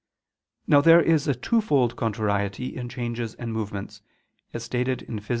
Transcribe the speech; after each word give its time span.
Now 0.65 0.81
there 0.81 0.99
is 0.99 1.27
a 1.27 1.35
twofold 1.35 1.95
contrariety 1.95 2.75
in 2.75 2.89
changes 2.89 3.35
and 3.35 3.53
movements, 3.53 4.01
as 4.51 4.63
stated 4.63 5.03
in 5.03 5.19
_Phys. 5.19 5.29